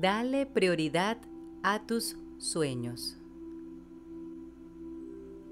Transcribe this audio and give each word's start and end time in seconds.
Dale 0.00 0.44
prioridad 0.44 1.18
a 1.62 1.86
tus 1.86 2.16
sueños. 2.38 3.16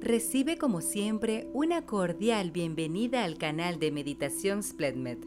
Recibe 0.01 0.59
como 0.59 0.81
siempre 0.81 1.49
una 1.53 1.87
cordial 1.87 2.51
bienvenida 2.51 3.23
al 3.23 3.39
canal 3.39 3.79
de 3.79 3.93
Meditación 3.93 4.65
Spletmed, 4.65 5.19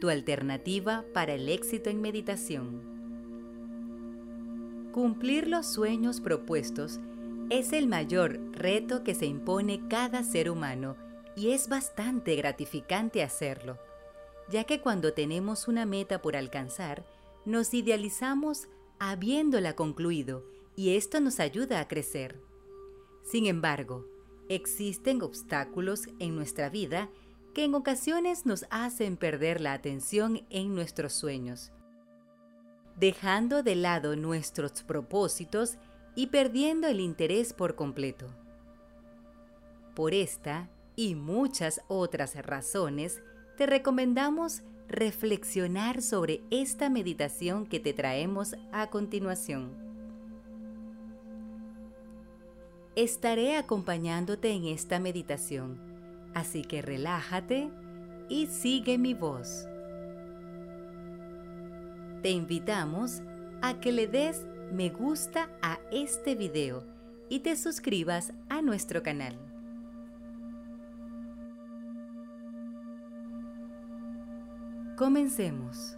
tu 0.00 0.08
alternativa 0.08 1.04
para 1.12 1.34
el 1.34 1.48
éxito 1.48 1.90
en 1.90 2.00
meditación. 2.00 2.80
Cumplir 4.92 5.48
los 5.48 5.66
sueños 5.66 6.20
propuestos 6.20 7.00
es 7.48 7.72
el 7.72 7.88
mayor 7.88 8.38
reto 8.52 9.02
que 9.02 9.16
se 9.16 9.26
impone 9.26 9.88
cada 9.88 10.22
ser 10.22 10.48
humano 10.48 10.94
y 11.34 11.50
es 11.50 11.68
bastante 11.68 12.36
gratificante 12.36 13.24
hacerlo, 13.24 13.78
ya 14.48 14.62
que 14.62 14.80
cuando 14.80 15.12
tenemos 15.12 15.66
una 15.66 15.86
meta 15.86 16.22
por 16.22 16.36
alcanzar, 16.36 17.02
nos 17.44 17.74
idealizamos 17.74 18.68
habiéndola 18.98 19.74
concluido 19.74 20.44
y 20.76 20.96
esto 20.96 21.20
nos 21.20 21.40
ayuda 21.40 21.80
a 21.80 21.88
crecer. 21.88 22.40
Sin 23.22 23.46
embargo, 23.46 24.06
existen 24.48 25.22
obstáculos 25.22 26.08
en 26.18 26.36
nuestra 26.36 26.68
vida 26.68 27.10
que 27.54 27.64
en 27.64 27.74
ocasiones 27.74 28.46
nos 28.46 28.66
hacen 28.70 29.16
perder 29.16 29.60
la 29.60 29.72
atención 29.72 30.46
en 30.50 30.74
nuestros 30.74 31.12
sueños, 31.12 31.72
dejando 32.96 33.62
de 33.62 33.76
lado 33.76 34.16
nuestros 34.16 34.82
propósitos 34.82 35.78
y 36.14 36.28
perdiendo 36.28 36.88
el 36.88 37.00
interés 37.00 37.52
por 37.52 37.74
completo. 37.74 38.26
Por 39.94 40.14
esta 40.14 40.70
y 40.96 41.14
muchas 41.14 41.80
otras 41.88 42.34
razones, 42.36 43.22
te 43.60 43.66
recomendamos 43.66 44.62
reflexionar 44.88 46.00
sobre 46.00 46.40
esta 46.50 46.88
meditación 46.88 47.66
que 47.66 47.78
te 47.78 47.92
traemos 47.92 48.56
a 48.72 48.86
continuación. 48.86 49.76
estaré 52.96 53.58
acompañándote 53.58 54.50
en 54.50 54.64
esta 54.64 54.98
meditación, 54.98 55.78
así 56.32 56.62
que 56.62 56.80
relájate 56.80 57.68
y 58.30 58.46
sigue 58.46 58.96
mi 58.96 59.12
voz. 59.12 59.68
Te 62.22 62.30
invitamos 62.30 63.20
a 63.60 63.78
que 63.78 63.92
le 63.92 64.06
des 64.06 64.46
me 64.72 64.88
gusta 64.88 65.50
a 65.60 65.80
este 65.92 66.34
video 66.34 66.82
y 67.28 67.40
te 67.40 67.56
suscribas 67.56 68.32
a 68.48 68.62
nuestro 68.62 69.02
canal. 69.02 69.49
Comencemos. 75.00 75.96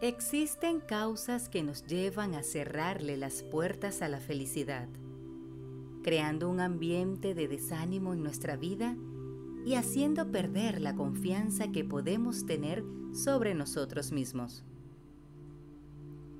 Existen 0.00 0.80
causas 0.80 1.50
que 1.50 1.62
nos 1.62 1.84
llevan 1.84 2.34
a 2.34 2.42
cerrarle 2.42 3.18
las 3.18 3.42
puertas 3.42 4.00
a 4.00 4.08
la 4.08 4.20
felicidad, 4.20 4.88
creando 6.02 6.48
un 6.48 6.60
ambiente 6.60 7.34
de 7.34 7.46
desánimo 7.46 8.14
en 8.14 8.22
nuestra 8.22 8.56
vida 8.56 8.96
y 9.66 9.74
haciendo 9.74 10.30
perder 10.30 10.80
la 10.80 10.94
confianza 10.94 11.72
que 11.72 11.84
podemos 11.84 12.46
tener 12.46 12.82
sobre 13.12 13.52
nosotros 13.52 14.12
mismos. 14.12 14.64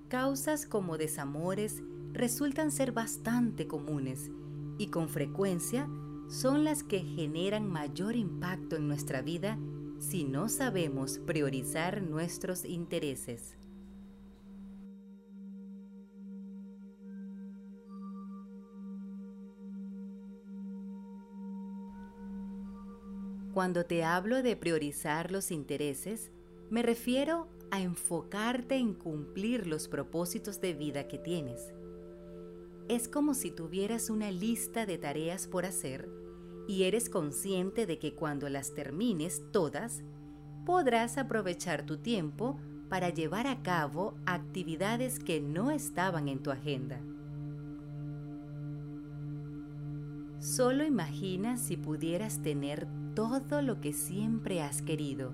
Causas 0.08 0.64
como 0.64 0.96
desamores 0.96 1.82
resultan 2.14 2.70
ser 2.70 2.92
bastante 2.92 3.66
comunes 3.66 4.30
y 4.78 4.86
con 4.86 5.10
frecuencia 5.10 5.90
son 6.28 6.62
las 6.62 6.82
que 6.82 7.00
generan 7.00 7.66
mayor 7.66 8.14
impacto 8.14 8.76
en 8.76 8.86
nuestra 8.86 9.22
vida 9.22 9.58
si 9.98 10.24
no 10.24 10.48
sabemos 10.48 11.18
priorizar 11.18 12.02
nuestros 12.02 12.66
intereses. 12.66 13.56
Cuando 23.54 23.86
te 23.86 24.04
hablo 24.04 24.42
de 24.42 24.54
priorizar 24.54 25.32
los 25.32 25.50
intereses, 25.50 26.30
me 26.70 26.82
refiero 26.82 27.48
a 27.70 27.80
enfocarte 27.80 28.76
en 28.76 28.94
cumplir 28.94 29.66
los 29.66 29.88
propósitos 29.88 30.60
de 30.60 30.74
vida 30.74 31.08
que 31.08 31.18
tienes. 31.18 31.72
Es 32.88 33.08
como 33.08 33.34
si 33.34 33.50
tuvieras 33.50 34.10
una 34.10 34.30
lista 34.30 34.86
de 34.86 34.96
tareas 34.96 35.48
por 35.48 35.64
hacer 35.64 36.17
y 36.68 36.82
eres 36.84 37.08
consciente 37.08 37.86
de 37.86 37.98
que 37.98 38.14
cuando 38.14 38.48
las 38.50 38.74
termines 38.74 39.42
todas, 39.50 40.04
podrás 40.66 41.16
aprovechar 41.16 41.86
tu 41.86 41.96
tiempo 41.96 42.60
para 42.90 43.08
llevar 43.08 43.46
a 43.46 43.62
cabo 43.62 44.14
actividades 44.26 45.18
que 45.18 45.40
no 45.40 45.70
estaban 45.70 46.28
en 46.28 46.42
tu 46.42 46.50
agenda. 46.50 47.00
Solo 50.40 50.84
imagina 50.84 51.56
si 51.56 51.78
pudieras 51.78 52.42
tener 52.42 52.86
todo 53.14 53.62
lo 53.62 53.80
que 53.80 53.94
siempre 53.94 54.60
has 54.60 54.82
querido 54.82 55.32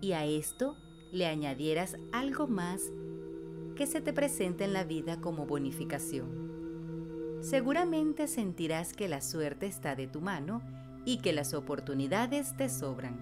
y 0.00 0.12
a 0.12 0.24
esto 0.24 0.74
le 1.12 1.26
añadieras 1.26 1.98
algo 2.12 2.48
más 2.48 2.90
que 3.76 3.86
se 3.86 4.00
te 4.00 4.14
presenta 4.14 4.64
en 4.64 4.72
la 4.72 4.84
vida 4.84 5.20
como 5.20 5.46
bonificación 5.46 6.55
seguramente 7.40 8.26
sentirás 8.26 8.92
que 8.92 9.08
la 9.08 9.20
suerte 9.20 9.66
está 9.66 9.94
de 9.94 10.06
tu 10.06 10.20
mano 10.20 10.62
y 11.04 11.18
que 11.18 11.32
las 11.32 11.54
oportunidades 11.54 12.56
te 12.56 12.68
sobran. 12.68 13.16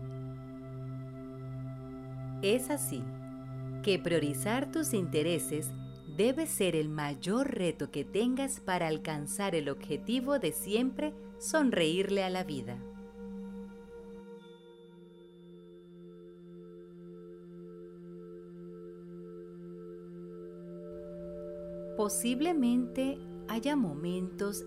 Es 2.42 2.70
así 2.70 3.02
que 3.82 3.98
priorizar 3.98 4.70
tus 4.70 4.94
intereses 4.94 5.70
debe 6.16 6.47
ser 6.47 6.76
el 6.76 6.88
mayor 6.88 7.54
reto 7.54 7.91
que 7.91 8.04
tengas 8.04 8.60
para 8.60 8.86
alcanzar 8.86 9.54
el 9.54 9.69
objetivo 9.69 10.38
de 10.38 10.52
siempre 10.52 11.12
sonreírle 11.38 12.22
a 12.22 12.31
la 12.31 12.44
vida. 12.44 12.78
Posiblemente 21.96 23.19
haya 23.49 23.77
momentos 23.77 24.65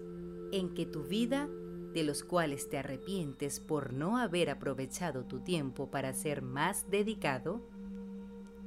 en 0.51 0.73
que 0.73 0.85
tu 0.85 1.03
vida, 1.03 1.49
de 1.93 2.03
los 2.03 2.23
cuales 2.23 2.69
te 2.69 2.77
arrepientes 2.77 3.59
por 3.59 3.93
no 3.93 4.17
haber 4.17 4.49
aprovechado 4.49 5.25
tu 5.25 5.39
tiempo 5.39 5.89
para 5.89 6.13
ser 6.13 6.41
más 6.41 6.89
dedicado, 6.89 7.61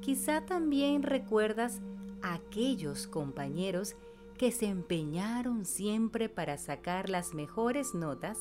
quizá 0.00 0.47
también 0.47 1.03
recuerdas 1.03 1.81
a 2.22 2.34
aquellos 2.34 3.06
compañeros 3.06 3.94
que 4.37 4.53
se 4.53 4.66
empeñaron 4.66 5.65
siempre 5.65 6.28
para 6.28 6.56
sacar 6.56 7.10
las 7.10 7.34
mejores 7.34 7.94
notas, 7.94 8.38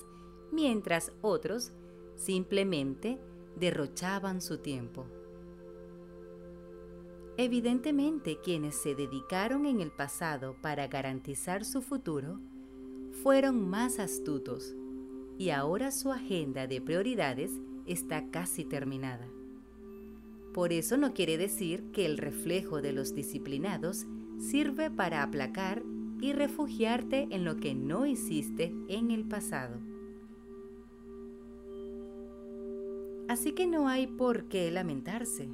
mientras 0.52 1.12
otros 1.22 1.72
simplemente 2.16 3.20
derrochaban 3.58 4.42
su 4.42 4.60
tiempo. 4.60 5.06
Evidentemente 7.42 8.38
quienes 8.44 8.76
se 8.76 8.96
dedicaron 8.96 9.66
en 9.66 9.80
el 9.80 9.92
pasado 9.92 10.58
para 10.62 10.88
garantizar 10.88 11.64
su 11.64 11.82
futuro 11.82 12.38
fueron 13.24 13.70
más 13.70 13.98
astutos 13.98 14.76
y 15.38 15.52
ahora 15.52 15.92
su 15.92 16.12
agenda 16.12 16.68
de 16.68 16.82
prioridades 16.82 17.50
está 17.86 18.30
casi 18.30 18.66
terminada. 18.66 19.26
Por 20.54 20.74
eso 20.74 20.98
no 20.98 21.14
quiere 21.14 21.38
decir 21.38 21.92
que 21.94 22.06
el 22.06 22.18
reflejo 22.18 22.82
de 22.82 22.92
los 22.92 23.16
disciplinados 23.16 24.06
sirve 24.38 24.92
para 24.92 25.24
aplacar 25.24 25.82
y 26.20 26.34
refugiarte 26.34 27.30
en 27.32 27.46
lo 27.46 27.56
que 27.56 27.74
no 27.74 28.06
hiciste 28.06 28.76
en 28.90 29.12
el 29.12 29.24
pasado. 29.24 29.80
Así 33.30 33.54
que 33.54 33.66
no 33.66 33.88
hay 33.88 34.08
por 34.08 34.50
qué 34.50 34.70
lamentarse 34.72 35.48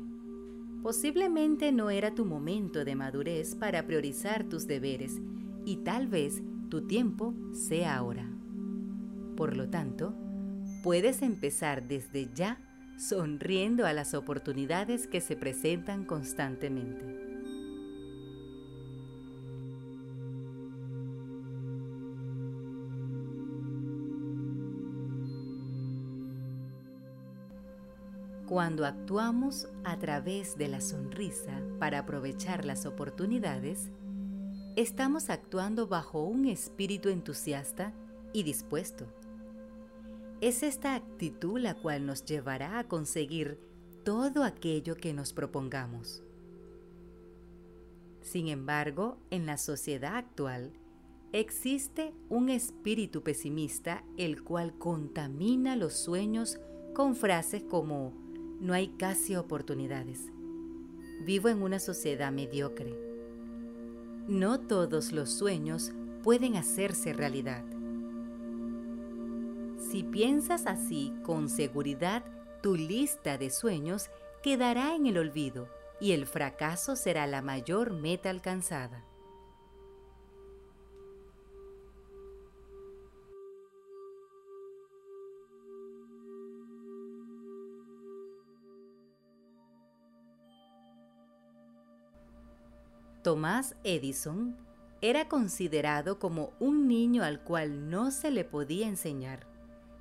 Posiblemente 0.85 1.71
no 1.71 1.89
era 1.89 2.13
tu 2.13 2.25
momento 2.25 2.85
de 2.85 2.93
madurez 2.93 3.55
para 3.55 3.87
priorizar 3.87 4.43
tus 4.43 4.67
deberes 4.67 5.19
y 5.65 5.77
tal 5.77 6.05
vez 6.05 6.43
tu 6.69 6.85
tiempo 6.85 7.33
sea 7.53 7.97
ahora. 7.97 8.29
Por 9.35 9.57
lo 9.57 9.67
tanto, 9.67 10.13
puedes 10.83 11.23
empezar 11.23 11.87
desde 11.87 12.29
ya 12.35 12.61
sonriendo 12.99 13.87
a 13.87 13.93
las 13.93 14.13
oportunidades 14.13 15.07
que 15.07 15.21
se 15.21 15.35
presentan 15.35 16.05
constantemente. 16.05 17.14
Cuando 28.55 28.85
actuamos 28.85 29.67
a 29.83 29.99
través 29.99 30.57
de 30.57 30.69
la 30.69 30.79
sonrisa 30.79 31.61
para 31.77 31.99
aprovechar 31.99 32.63
las 32.63 32.85
oportunidades, 32.85 33.91
estamos 34.77 35.29
actuando 35.29 35.87
bajo 35.87 36.23
un 36.23 36.45
espíritu 36.45 37.09
entusiasta 37.09 37.91
y 38.31 38.43
dispuesto. 38.43 39.07
Es 40.39 40.63
esta 40.63 40.95
actitud 40.95 41.59
la 41.59 41.75
cual 41.75 42.05
nos 42.05 42.23
llevará 42.23 42.79
a 42.79 42.87
conseguir 42.87 43.59
todo 44.05 44.45
aquello 44.45 44.95
que 44.95 45.13
nos 45.13 45.33
propongamos. 45.33 46.23
Sin 48.21 48.47
embargo, 48.47 49.17
en 49.31 49.45
la 49.45 49.57
sociedad 49.57 50.15
actual, 50.15 50.71
existe 51.33 52.13
un 52.29 52.47
espíritu 52.47 53.21
pesimista 53.21 54.05
el 54.15 54.43
cual 54.45 54.77
contamina 54.77 55.75
los 55.75 55.93
sueños 55.93 56.57
con 56.93 57.17
frases 57.17 57.61
como 57.61 58.24
no 58.59 58.73
hay 58.73 58.89
casi 58.89 59.35
oportunidades. 59.35 60.31
Vivo 61.23 61.49
en 61.49 61.61
una 61.61 61.79
sociedad 61.79 62.31
mediocre. 62.31 62.97
No 64.27 64.59
todos 64.59 65.11
los 65.11 65.29
sueños 65.29 65.91
pueden 66.23 66.55
hacerse 66.55 67.13
realidad. 67.13 67.63
Si 69.91 70.03
piensas 70.03 70.65
así 70.65 71.13
con 71.23 71.49
seguridad, 71.49 72.23
tu 72.61 72.75
lista 72.75 73.37
de 73.37 73.49
sueños 73.49 74.09
quedará 74.41 74.95
en 74.95 75.05
el 75.05 75.17
olvido 75.17 75.67
y 75.99 76.11
el 76.11 76.25
fracaso 76.25 76.95
será 76.95 77.27
la 77.27 77.41
mayor 77.41 77.93
meta 77.93 78.29
alcanzada. 78.29 79.05
Tomás 93.25 93.75
Edison 93.83 94.55
era 95.01 95.27
considerado 95.27 96.19
como 96.19 96.51
un 96.59 96.87
niño 96.87 97.23
al 97.23 97.43
cual 97.43 97.89
no 97.89 98.11
se 98.11 98.29
le 98.29 98.45
podía 98.45 98.87
enseñar. 98.87 99.47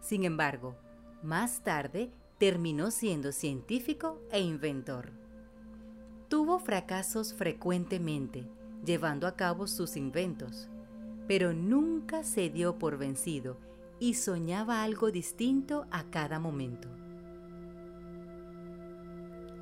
Sin 0.02 0.24
embargo, 0.24 0.76
más 1.22 1.62
tarde 1.62 2.10
terminó 2.36 2.90
siendo 2.90 3.32
científico 3.32 4.20
e 4.30 4.40
inventor. 4.42 5.12
Tuvo 6.28 6.58
fracasos 6.58 7.32
frecuentemente 7.32 8.46
llevando 8.84 9.26
a 9.26 9.36
cabo 9.36 9.68
sus 9.68 9.96
inventos, 9.96 10.68
pero 11.26 11.54
nunca 11.54 12.24
se 12.24 12.50
dio 12.50 12.78
por 12.78 12.98
vencido 12.98 13.56
y 14.00 14.16
soñaba 14.16 14.82
algo 14.82 15.10
distinto 15.10 15.86
a 15.90 16.10
cada 16.10 16.38
momento. 16.38 16.90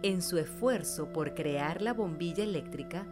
En 0.02 0.20
su 0.20 0.38
esfuerzo 0.38 1.12
por 1.12 1.34
crear 1.34 1.80
la 1.80 1.92
bombilla 1.92 2.42
eléctrica, 2.42 3.06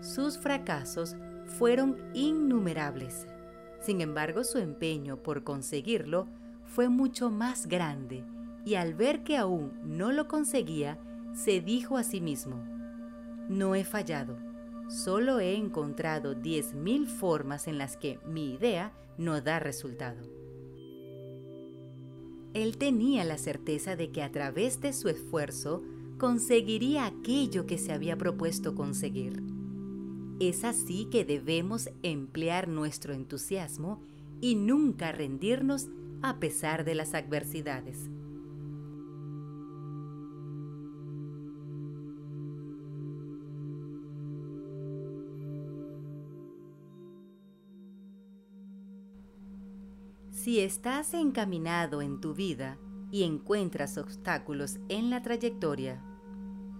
sus 0.00 0.38
fracasos 0.38 1.16
fueron 1.46 1.96
innumerables. 2.14 3.26
Sin 3.80 4.00
embargo, 4.00 4.44
su 4.44 4.58
empeño 4.58 5.22
por 5.22 5.44
conseguirlo 5.44 6.26
fue 6.64 6.88
mucho 6.88 7.30
más 7.30 7.66
grande 7.66 8.24
y 8.64 8.74
al 8.74 8.94
ver 8.94 9.22
que 9.22 9.36
aún 9.36 9.72
no 9.84 10.10
lo 10.10 10.26
conseguía, 10.26 10.98
se 11.34 11.60
dijo 11.60 11.96
a 11.96 12.02
sí 12.02 12.20
mismo, 12.20 12.56
no 13.48 13.76
he 13.76 13.84
fallado, 13.84 14.36
solo 14.88 15.38
he 15.38 15.54
encontrado 15.54 16.34
10.000 16.34 17.06
formas 17.06 17.68
en 17.68 17.78
las 17.78 17.96
que 17.96 18.18
mi 18.26 18.54
idea 18.54 18.92
no 19.18 19.40
da 19.40 19.60
resultado. 19.60 20.26
Él 22.54 22.78
tenía 22.78 23.22
la 23.24 23.38
certeza 23.38 23.96
de 23.96 24.10
que 24.10 24.22
a 24.22 24.32
través 24.32 24.80
de 24.80 24.92
su 24.92 25.08
esfuerzo 25.08 25.82
conseguiría 26.18 27.06
aquello 27.06 27.66
que 27.66 27.78
se 27.78 27.92
había 27.92 28.16
propuesto 28.16 28.74
conseguir. 28.74 29.55
Es 30.38 30.64
así 30.64 31.06
que 31.10 31.24
debemos 31.24 31.88
emplear 32.02 32.68
nuestro 32.68 33.14
entusiasmo 33.14 34.02
y 34.42 34.54
nunca 34.54 35.10
rendirnos 35.10 35.88
a 36.20 36.38
pesar 36.38 36.84
de 36.84 36.94
las 36.94 37.14
adversidades. 37.14 38.10
Si 50.30 50.60
estás 50.60 51.14
encaminado 51.14 52.02
en 52.02 52.20
tu 52.20 52.34
vida 52.34 52.78
y 53.10 53.22
encuentras 53.22 53.96
obstáculos 53.96 54.78
en 54.88 55.08
la 55.10 55.22
trayectoria, 55.22 56.04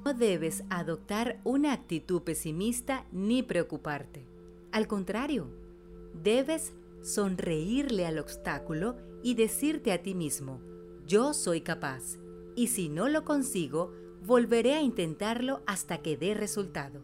no 0.06 0.14
debes 0.14 0.62
adoptar 0.70 1.40
una 1.42 1.72
actitud 1.72 2.22
pesimista 2.22 3.04
ni 3.10 3.42
preocuparte. 3.42 4.24
Al 4.70 4.86
contrario, 4.86 5.48
debes 6.22 6.72
sonreírle 7.02 8.06
al 8.06 8.20
obstáculo 8.20 8.94
y 9.24 9.34
decirte 9.34 9.90
a 9.90 10.02
ti 10.02 10.14
mismo, 10.14 10.60
yo 11.08 11.34
soy 11.34 11.60
capaz, 11.60 12.18
y 12.54 12.68
si 12.68 12.88
no 12.88 13.08
lo 13.08 13.24
consigo, 13.24 13.92
volveré 14.24 14.74
a 14.74 14.80
intentarlo 14.80 15.64
hasta 15.66 15.98
que 15.98 16.16
dé 16.16 16.34
resultado. 16.34 17.00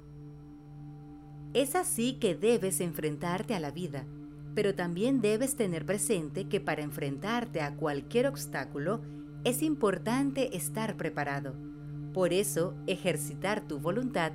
Es 1.54 1.74
así 1.74 2.20
que 2.20 2.36
debes 2.36 2.80
enfrentarte 2.80 3.56
a 3.56 3.58
la 3.58 3.72
vida, 3.72 4.06
pero 4.54 4.76
también 4.76 5.20
debes 5.20 5.56
tener 5.56 5.84
presente 5.84 6.48
que 6.48 6.60
para 6.60 6.82
enfrentarte 6.82 7.62
a 7.62 7.74
cualquier 7.74 8.28
obstáculo 8.28 9.00
es 9.42 9.60
importante 9.60 10.56
estar 10.56 10.96
preparado 10.96 11.71
por 12.12 12.32
eso, 12.32 12.74
ejercitar 12.86 13.66
tu 13.66 13.78
voluntad 13.78 14.32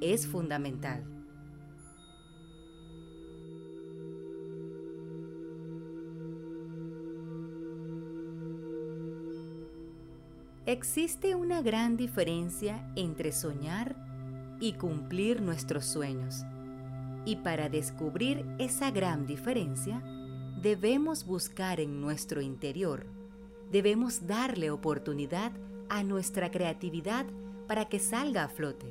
es 0.00 0.26
fundamental. 0.26 1.04
Existe 10.66 11.34
una 11.34 11.62
gran 11.62 11.96
diferencia 11.96 12.92
entre 12.94 13.32
soñar 13.32 13.96
y 14.60 14.74
cumplir 14.74 15.42
nuestros 15.42 15.84
sueños. 15.84 16.44
Y 17.24 17.36
para 17.36 17.68
descubrir 17.68 18.46
esa 18.58 18.90
gran 18.90 19.26
diferencia, 19.26 20.02
debemos 20.62 21.26
buscar 21.26 21.80
en 21.80 22.00
nuestro 22.00 22.40
interior, 22.40 23.06
debemos 23.72 24.26
darle 24.26 24.70
oportunidad 24.70 25.52
a 25.52 25.69
nuestra 26.02 26.50
creatividad 26.50 27.26
para 27.66 27.88
que 27.88 27.98
salga 27.98 28.44
a 28.44 28.48
flote. 28.48 28.86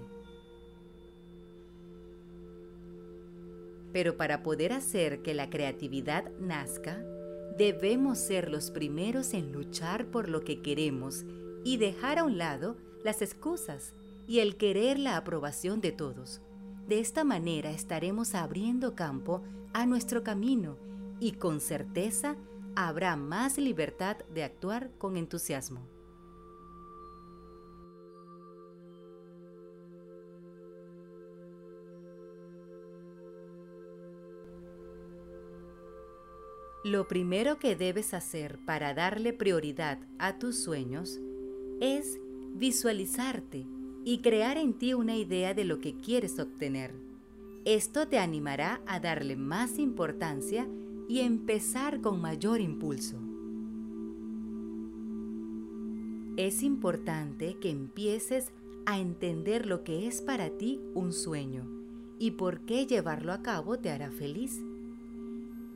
Pero 3.92 4.18
para 4.18 4.44
poder 4.44 4.74
hacer 4.74 5.22
que 5.22 5.34
la 5.34 5.50
creatividad 5.50 6.32
nazca, 6.40 7.04
debemos 7.58 8.20
ser 8.20 8.50
los 8.50 8.70
primeros 8.70 9.34
en 9.34 9.52
luchar 9.52 10.06
por 10.12 10.30
lo 10.30 10.42
que 10.42 10.62
queremos 10.62 11.26
y 11.64 11.78
dejar 11.78 12.20
a 12.20 12.24
un 12.24 12.38
lado 12.38 12.78
las 13.04 13.22
excusas 13.22 13.94
y 14.28 14.40
el 14.40 14.58
querer 14.58 15.00
la 15.00 15.18
aprobación 15.18 15.82
de 15.82 15.92
todos. 15.92 16.42
De 16.88 17.00
esta 17.00 17.24
manera 17.24 17.72
estaremos 17.72 18.36
abriendo 18.36 18.96
campo 18.96 19.42
a 19.74 19.86
nuestro 19.86 20.24
camino 20.24 20.78
y 21.20 21.34
con 21.34 21.60
certeza 21.60 22.36
habrá 22.76 23.16
más 23.16 23.58
libertad 23.58 24.18
de 24.34 24.44
actuar 24.44 24.92
con 24.98 25.18
entusiasmo. 25.18 25.99
Lo 36.86 37.10
primero 37.10 37.60
que 37.60 37.76
debes 37.76 38.14
hacer 38.14 38.58
para 38.66 38.94
darle 38.94 39.34
prioridad 39.34 40.00
a 40.18 40.40
tus 40.40 40.58
sueños 40.64 41.20
es 41.82 42.20
visualizarte 42.56 43.66
y 44.06 44.20
crear 44.20 44.58
en 44.58 44.74
ti 44.74 44.94
una 44.94 45.18
idea 45.18 45.54
de 45.54 45.66
lo 45.66 45.82
que 45.82 45.98
quieres 45.98 46.40
obtener. 46.40 46.94
Esto 47.66 48.08
te 48.08 48.18
animará 48.18 48.82
a 48.88 49.02
darle 49.02 49.36
más 49.36 49.78
importancia 49.78 50.68
y 51.10 51.20
empezar 51.20 52.00
con 52.00 52.22
mayor 52.22 52.62
impulso. 52.62 53.18
Es 56.38 56.64
importante 56.64 57.58
que 57.60 57.70
empieces 57.72 58.54
a 58.86 59.00
entender 59.00 59.66
lo 59.66 59.84
que 59.84 60.08
es 60.08 60.22
para 60.22 60.50
ti 60.52 60.80
un 60.94 61.12
sueño 61.12 61.68
y 62.18 62.32
por 62.32 62.62
qué 62.62 62.88
llevarlo 62.88 63.34
a 63.34 63.42
cabo 63.42 63.78
te 63.78 63.90
hará 63.90 64.12
feliz. 64.12 64.62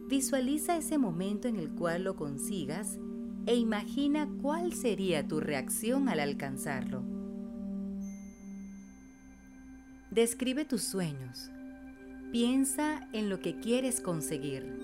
Visualiza 0.08 0.78
ese 0.78 0.98
momento 0.98 1.48
en 1.48 1.56
el 1.56 1.72
cual 1.72 2.04
lo 2.04 2.16
consigas 2.16 3.00
e 3.46 3.56
imagina 3.56 4.30
cuál 4.42 4.74
sería 4.74 5.28
tu 5.28 5.40
reacción 5.40 6.10
al 6.10 6.20
alcanzarlo. 6.20 7.04
Describe 10.12 10.66
tus 10.66 10.84
sueños. 10.84 11.50
Piensa 12.32 13.08
en 13.14 13.30
lo 13.30 13.40
que 13.40 13.60
quieres 13.60 14.00
conseguir. 14.00 14.80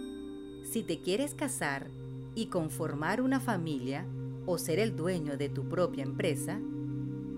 Si 0.71 0.83
te 0.83 1.01
quieres 1.01 1.35
casar 1.35 1.89
y 2.35 2.47
conformar 2.47 3.21
una 3.21 3.39
familia 3.39 4.05
o 4.45 4.57
ser 4.57 4.79
el 4.79 4.95
dueño 4.95 5.37
de 5.37 5.49
tu 5.49 5.67
propia 5.69 6.03
empresa, 6.03 6.59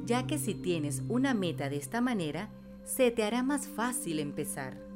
ya 0.05 0.27
que 0.27 0.37
si 0.37 0.53
tienes 0.53 1.03
una 1.09 1.33
meta 1.33 1.69
de 1.69 1.77
esta 1.77 2.01
manera, 2.01 2.49
se 2.83 3.11
te 3.11 3.23
hará 3.23 3.43
más 3.43 3.67
fácil 3.67 4.19
empezar. 4.19 4.90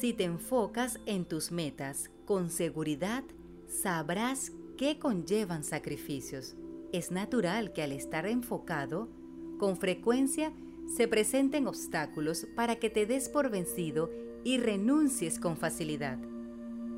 Si 0.00 0.12
te 0.12 0.24
enfocas 0.24 0.98
en 1.06 1.24
tus 1.24 1.52
metas 1.52 2.10
con 2.24 2.50
seguridad, 2.50 3.22
sabrás 3.68 4.50
que 4.76 4.98
conllevan 4.98 5.62
sacrificios. 5.62 6.56
Es 6.92 7.12
natural 7.12 7.72
que 7.72 7.84
al 7.84 7.92
estar 7.92 8.26
enfocado, 8.26 9.08
con 9.56 9.76
frecuencia 9.76 10.52
se 10.88 11.06
presenten 11.06 11.68
obstáculos 11.68 12.44
para 12.56 12.76
que 12.76 12.90
te 12.90 13.06
des 13.06 13.28
por 13.28 13.50
vencido 13.50 14.10
y 14.42 14.58
renuncies 14.58 15.38
con 15.38 15.56
facilidad. 15.56 16.18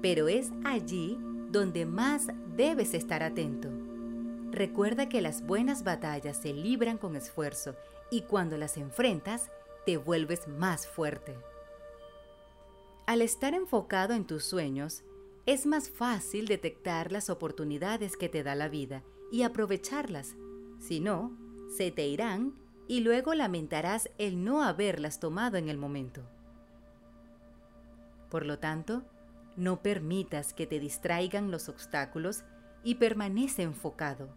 Pero 0.00 0.28
es 0.28 0.50
allí 0.64 1.18
donde 1.50 1.84
más 1.84 2.28
debes 2.56 2.94
estar 2.94 3.22
atento. 3.22 3.68
Recuerda 4.50 5.10
que 5.10 5.20
las 5.20 5.46
buenas 5.46 5.84
batallas 5.84 6.38
se 6.38 6.54
libran 6.54 6.96
con 6.96 7.14
esfuerzo 7.14 7.76
y 8.10 8.22
cuando 8.22 8.56
las 8.56 8.78
enfrentas 8.78 9.50
te 9.84 9.98
vuelves 9.98 10.48
más 10.48 10.86
fuerte. 10.86 11.36
Al 13.06 13.22
estar 13.22 13.54
enfocado 13.54 14.14
en 14.14 14.26
tus 14.26 14.42
sueños, 14.42 15.04
es 15.46 15.64
más 15.64 15.88
fácil 15.88 16.48
detectar 16.48 17.12
las 17.12 17.30
oportunidades 17.30 18.16
que 18.16 18.28
te 18.28 18.42
da 18.42 18.56
la 18.56 18.68
vida 18.68 19.04
y 19.30 19.42
aprovecharlas. 19.42 20.34
Si 20.80 20.98
no, 20.98 21.38
se 21.76 21.92
te 21.92 22.08
irán 22.08 22.54
y 22.88 23.00
luego 23.00 23.32
lamentarás 23.34 24.10
el 24.18 24.42
no 24.42 24.64
haberlas 24.64 25.20
tomado 25.20 25.56
en 25.56 25.68
el 25.68 25.78
momento. 25.78 26.22
Por 28.28 28.44
lo 28.44 28.58
tanto, 28.58 29.04
no 29.56 29.82
permitas 29.82 30.52
que 30.52 30.66
te 30.66 30.80
distraigan 30.80 31.52
los 31.52 31.68
obstáculos 31.68 32.42
y 32.82 32.96
permanece 32.96 33.62
enfocado. 33.62 34.30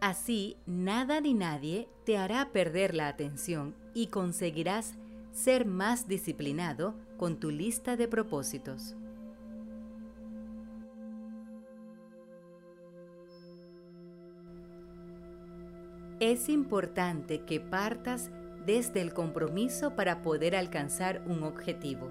Así, 0.00 0.56
nada 0.64 1.20
ni 1.20 1.34
nadie 1.34 1.90
te 2.06 2.16
hará 2.16 2.52
perder 2.52 2.94
la 2.94 3.08
atención 3.08 3.74
y 3.92 4.06
conseguirás 4.06 4.94
ser 5.34 5.66
más 5.66 6.06
disciplinado 6.06 6.94
con 7.16 7.38
tu 7.38 7.50
lista 7.50 7.96
de 7.96 8.08
propósitos. 8.08 8.96
Es 16.20 16.48
importante 16.48 17.44
que 17.44 17.60
partas 17.60 18.30
desde 18.64 19.02
el 19.02 19.12
compromiso 19.12 19.94
para 19.94 20.22
poder 20.22 20.56
alcanzar 20.56 21.22
un 21.26 21.42
objetivo. 21.42 22.08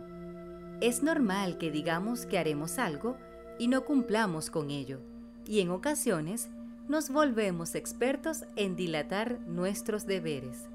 Es 0.81 1.01
normal 1.01 1.57
que 1.57 1.71
digamos 1.71 2.25
que 2.25 2.37
haremos 2.37 2.77
algo 2.77 3.17
y 3.57 3.67
no 3.67 3.85
cumplamos 3.85 4.49
con 4.49 4.69
ello, 4.69 4.99
y 5.45 5.61
en 5.61 5.71
ocasiones 5.71 6.49
nos 6.87 7.09
volvemos 7.09 7.75
expertos 7.75 8.45
en 8.55 8.75
dilatar 8.75 9.39
nuestros 9.47 10.05
deberes. 10.05 10.69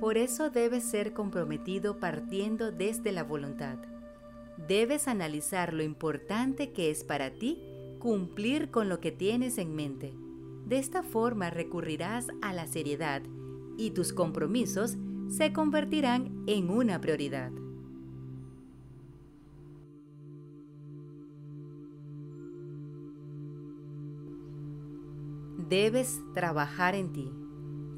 Por 0.00 0.18
eso 0.18 0.50
debes 0.50 0.84
ser 0.84 1.12
comprometido 1.12 1.98
partiendo 1.98 2.72
desde 2.72 3.12
la 3.12 3.24
voluntad. 3.24 3.78
Debes 4.68 5.08
analizar 5.08 5.72
lo 5.72 5.82
importante 5.82 6.72
que 6.72 6.90
es 6.90 7.04
para 7.04 7.30
ti 7.30 7.58
cumplir 7.98 8.70
con 8.70 8.88
lo 8.88 9.00
que 9.00 9.12
tienes 9.12 9.56
en 9.58 9.74
mente. 9.74 10.14
De 10.66 10.78
esta 10.78 11.02
forma 11.02 11.50
recurrirás 11.50 12.26
a 12.42 12.52
la 12.52 12.66
seriedad 12.66 13.22
y 13.76 13.90
tus 13.90 14.12
compromisos 14.12 14.96
se 15.28 15.52
convertirán 15.52 16.44
en 16.46 16.70
una 16.70 17.00
prioridad. 17.00 17.50
Debes 25.68 26.20
trabajar 26.34 26.94
en 26.94 27.12
ti. 27.12 27.43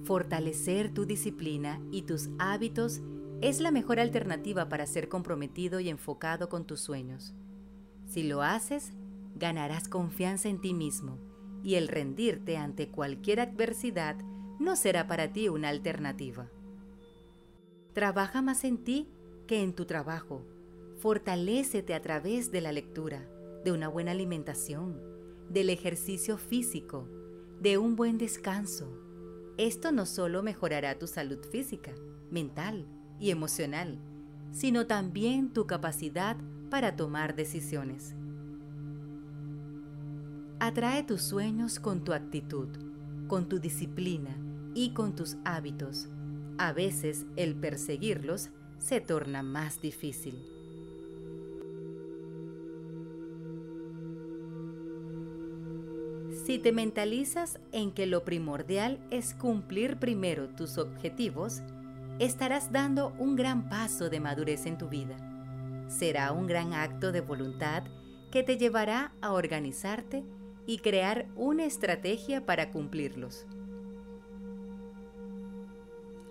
Fortalecer 0.07 0.95
tu 0.95 1.05
disciplina 1.05 1.81
y 1.91 2.03
tus 2.03 2.29
hábitos 2.39 3.01
es 3.41 3.59
la 3.59 3.73
mejor 3.73 3.99
alternativa 3.99 4.69
para 4.69 4.87
ser 4.87 5.09
comprometido 5.09 5.81
y 5.81 5.89
enfocado 5.89 6.49
con 6.49 6.65
tus 6.65 6.79
sueños. 6.79 7.35
Si 8.07 8.23
lo 8.23 8.43
haces, 8.43 8.93
ganarás 9.35 9.89
confianza 9.89 10.49
en 10.49 10.61
ti 10.61 10.75
mismo 10.75 11.19
y 11.65 11.75
el 11.75 11.89
rendirte 11.89 12.57
ante 12.57 12.89
cualquier 12.89 13.41
adversidad 13.41 14.15
no 14.61 14.77
será 14.77 15.09
para 15.09 15.33
ti 15.33 15.49
una 15.49 15.71
alternativa. 15.71 16.53
Trabaja 17.93 18.43
más 18.43 18.63
en 18.63 18.85
ti 18.85 19.09
que 19.49 19.65
en 19.65 19.75
tu 19.75 19.87
trabajo. 19.87 20.47
Fortalécete 20.99 21.95
a 21.95 22.01
través 22.01 22.53
de 22.53 22.61
la 22.61 22.71
lectura, 22.71 23.29
de 23.65 23.73
una 23.73 23.89
buena 23.89 24.13
alimentación, 24.13 25.03
del 25.51 25.69
ejercicio 25.69 26.39
físico, 26.39 27.09
de 27.61 27.77
un 27.77 27.97
buen 27.97 28.19
descanso 28.19 29.06
esto 29.59 29.93
no 29.93 30.07
solo 30.07 30.43
mejorará 30.43 30.99
tu 30.99 31.07
salud 31.07 31.39
física, 31.51 31.93
mental 32.31 32.87
y 33.19 33.31
emocional, 33.31 33.99
sino 34.53 34.87
también 34.87 35.53
tu 35.53 35.67
capacidad 35.67 36.37
para 36.71 36.97
tomar 36.97 37.35
decisiones. 37.37 38.15
Atrae 40.59 41.03
tus 41.03 41.23
sueños 41.23 41.79
con 41.79 42.05
tu 42.05 42.13
actitud, 42.13 42.69
con 43.29 43.49
tu 43.49 43.61
disciplina 43.61 44.37
y 44.75 44.91
con 44.95 45.15
tus 45.15 45.37
hábitos. 45.45 46.09
A 46.59 46.73
veces 46.73 47.27
el 47.37 47.55
perseguirlos 47.57 48.51
se 48.79 49.01
torna 49.01 49.43
más 49.43 49.81
difícil. 49.81 50.56
Si 56.47 56.61
te 56.61 56.71
mentalizas 56.71 57.59
en 57.73 57.91
que 57.91 58.07
lo 58.07 58.23
primordial 58.23 59.00
es 59.11 59.35
cumplir 59.35 59.97
primero 59.97 60.49
tus 60.50 60.79
objetivos, 60.79 61.61
estarás 62.21 62.71
dando 62.71 63.12
un 63.19 63.35
gran 63.35 63.69
paso 63.69 64.11
de 64.11 64.21
madurez 64.21 64.65
en 64.67 64.79
tu 64.79 64.88
vida. 64.88 65.17
Será 65.88 66.31
un 66.31 66.47
gran 66.47 66.73
acto 66.73 67.11
de 67.11 67.21
voluntad 67.21 67.83
que 68.31 68.45
te 68.45 68.59
llevará 68.59 69.12
a 69.21 69.33
organizarte 69.33 70.23
y 70.67 70.79
crear 70.79 71.26
una 71.35 71.65
estrategia 71.65 72.47
para 72.47 72.71
cumplirlos. 72.71 73.45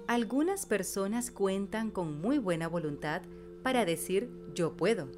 Algunas 0.08 0.66
personas 0.66 1.30
cuentan 1.30 1.92
con 1.92 2.22
muy 2.22 2.38
buena 2.38 2.70
voluntad 2.70 3.22
para 3.64 3.84
decir 3.84 4.32
yo 4.54 4.78
puedo. 4.78 5.10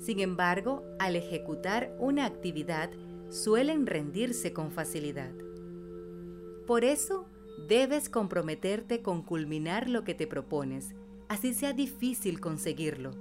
Sin 0.00 0.18
embargo, 0.18 0.82
al 0.98 1.14
ejecutar 1.14 1.94
una 2.00 2.24
actividad 2.24 2.90
suelen 3.28 3.86
rendirse 3.86 4.52
con 4.52 4.70
facilidad. 4.70 5.32
Por 6.66 6.84
eso, 6.84 7.26
debes 7.68 8.08
comprometerte 8.08 9.02
con 9.02 9.22
culminar 9.22 9.88
lo 9.88 10.04
que 10.04 10.14
te 10.14 10.26
propones, 10.26 10.94
así 11.28 11.54
sea 11.54 11.72
difícil 11.72 12.40
conseguirlo. 12.40 13.12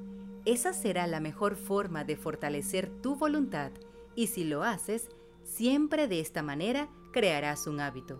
Esa 0.45 0.73
será 0.73 1.07
la 1.07 1.19
mejor 1.19 1.55
forma 1.55 2.03
de 2.03 2.17
fortalecer 2.17 2.89
tu 3.01 3.15
voluntad 3.15 3.71
y 4.15 4.27
si 4.27 4.43
lo 4.43 4.63
haces, 4.63 5.09
siempre 5.43 6.07
de 6.07 6.19
esta 6.19 6.43
manera 6.43 6.89
crearás 7.11 7.67
un 7.67 7.79
hábito. 7.79 8.19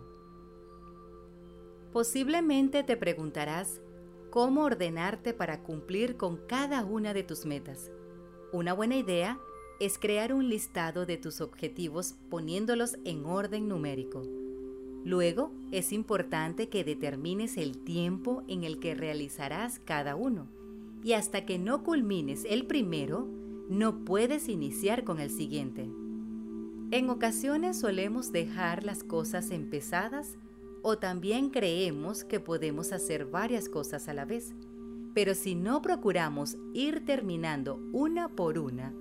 Posiblemente 1.92 2.84
te 2.84 2.98
preguntarás 2.98 3.82
cómo 4.30 4.63
ordenarte 4.63 5.34
para 5.34 5.63
cumplir 5.63 6.18
con 6.18 6.38
cada 6.46 6.84
una 6.84 7.13
de 7.13 7.24
tus 7.24 7.46
metas. 7.46 7.89
Una 8.51 8.74
buena 8.74 8.98
idea 8.98 9.39
es 9.79 9.98
crear 9.98 10.34
un 10.34 10.50
listado 10.50 11.05
de 11.05 11.17
tus 11.17 11.41
objetivos 11.41 12.15
poniéndolos 12.29 12.98
en 13.03 13.25
orden 13.25 13.67
numérico. 13.67 14.24
Luego, 15.03 15.51
es 15.72 15.91
importante 15.91 16.70
que 16.70 16.84
determines 16.84 17.58
el 17.58 17.77
tiempo 17.77 18.44
en 18.48 18.63
el 18.63 18.79
que 18.79 18.96
realizarás 18.96 19.79
cada 19.79 20.15
uno. 20.15 20.48
Y 21.03 21.13
hasta 21.13 21.46
que 21.46 21.60
no 21.60 21.84
culmines 21.84 22.46
el 22.50 22.65
primero, 22.65 23.27
no 23.70 24.03
puedes 24.03 24.50
iniciar 24.50 25.03
con 25.03 25.20
el 25.20 25.29
siguiente. 25.29 25.88
En 26.91 27.10
ocasiones 27.10 27.79
solemos 27.79 28.32
dejar 28.32 28.84
las 28.84 29.03
cosas 29.03 29.51
empezadas 29.51 30.38
o 30.82 30.98
también 30.98 31.50
creemos 31.50 32.24
que 32.24 32.39
podemos 32.39 32.91
hacer 32.91 33.25
varias 33.25 33.70
cosas 33.70 34.08
a 34.08 34.13
la 34.13 34.25
vez. 34.25 34.55
Pero 35.13 35.36
si 35.36 35.55
no 35.55 35.82
procuramos 35.82 36.58
ir 36.74 37.05
terminando 37.05 37.79
una 37.91 38.27
por 38.27 38.58
una, 38.60 38.94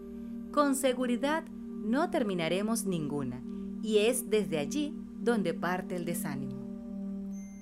con 0.55 0.77
seguridad 0.77 1.43
no 1.49 2.11
terminaremos 2.11 2.85
ninguna 2.85 3.43
y 3.83 3.99
es 3.99 4.31
desde 4.31 4.61
allí 4.61 4.95
donde 5.19 5.53
parte 5.53 5.97
el 5.97 6.05
desánimo. 6.05 6.55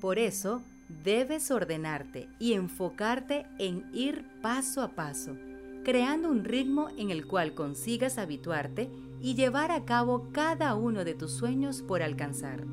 Por 0.02 0.18
eso, 0.18 0.62
debes 1.02 1.50
ordenarte 1.50 2.28
y 2.38 2.52
enfocarte 2.52 3.46
en 3.58 3.86
ir 3.94 4.26
paso 4.42 4.82
a 4.82 4.88
paso, 4.88 5.34
creando 5.84 6.30
un 6.30 6.44
ritmo 6.44 6.90
en 6.98 7.10
el 7.10 7.26
cual 7.26 7.54
consigas 7.54 8.18
habituarte 8.18 8.90
y 9.22 9.36
llevar 9.36 9.70
a 9.70 9.86
cabo 9.86 10.28
cada 10.30 10.74
uno 10.74 11.06
de 11.06 11.14
tus 11.14 11.32
sueños 11.32 11.80
por 11.80 12.02
alcanzar. 12.02 12.66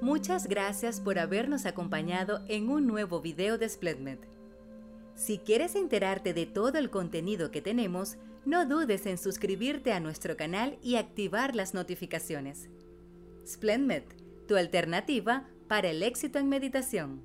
Muchas 0.00 0.46
gracias 0.46 1.00
por 1.00 1.18
habernos 1.18 1.66
acompañado 1.66 2.44
en 2.46 2.70
un 2.70 2.86
nuevo 2.86 3.20
video 3.20 3.58
de 3.58 3.68
Spledmed. 3.68 4.18
Si 5.16 5.38
quieres 5.38 5.74
enterarte 5.74 6.32
de 6.32 6.46
todo 6.46 6.78
el 6.78 6.88
contenido 6.88 7.50
que 7.50 7.60
tenemos, 7.60 8.16
no 8.44 8.64
dudes 8.64 9.06
en 9.06 9.18
suscribirte 9.18 9.92
a 9.92 9.98
nuestro 9.98 10.36
canal 10.36 10.78
y 10.84 10.94
activar 10.94 11.56
las 11.56 11.74
notificaciones. 11.74 12.68
Splendmed, 13.44 14.04
tu 14.46 14.54
alternativa 14.54 15.48
para 15.66 15.90
el 15.90 16.04
éxito 16.04 16.38
en 16.38 16.48
meditación. 16.48 17.24